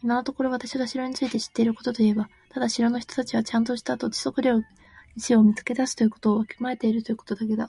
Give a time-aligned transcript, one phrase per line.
[0.00, 4.60] 今のところ私が城について知っていることといえば、ただ城の人たちはちゃんとした土地測量
[5.16, 7.68] 技師を見つけ出すことをわきまえているということだけだ。